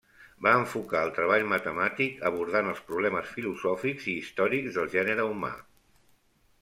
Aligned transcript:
Va 0.43 0.51
enfocar 0.59 1.01
el 1.07 1.11
treball 1.17 1.43
matemàtic 1.51 2.25
abordant 2.29 2.71
els 2.71 2.81
problemes 2.89 3.29
filosòfics 3.35 4.09
i 4.15 4.17
històrics 4.23 4.79
del 4.81 4.93
gènere 4.99 5.29
humà. 5.35 5.53